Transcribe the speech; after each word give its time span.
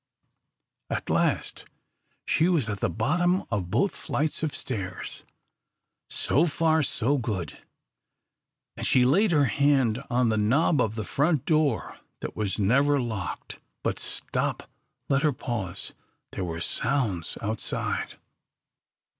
At 0.89 1.11
last 1.11 1.65
she 2.25 2.49
was 2.49 2.67
at 2.67 2.79
the 2.79 2.89
bottom 2.89 3.43
of 3.51 3.69
both 3.69 3.95
flights 3.95 4.41
of 4.41 4.55
stairs. 4.55 5.21
So 6.09 6.47
far 6.47 6.81
so 6.81 7.19
good, 7.19 7.59
and 8.75 8.87
she 8.87 9.05
laid 9.05 9.29
her 9.29 9.45
hand 9.45 10.01
on 10.09 10.29
the 10.29 10.39
knob 10.39 10.81
of 10.81 10.95
the 10.95 11.03
front 11.03 11.45
door 11.45 11.99
that 12.21 12.35
was 12.35 12.57
never 12.59 12.99
locked. 12.99 13.59
But 13.83 13.99
stop, 13.99 14.67
let 15.07 15.21
her 15.21 15.31
pause 15.33 15.93
there 16.31 16.45
were 16.45 16.61
sounds 16.61 17.37
outside. 17.39 18.15